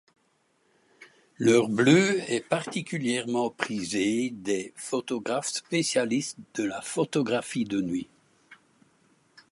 L'heure 1.37 1.69
bleue 1.69 2.21
est 2.27 2.43
particulièrement 2.43 3.51
prisée 3.51 4.31
des 4.31 4.73
photographes 4.75 5.49
spécialistes 5.49 6.39
de 6.55 6.63
la 6.63 6.81
photographie 6.81 7.65
de 7.65 7.81
nuit. 7.81 8.09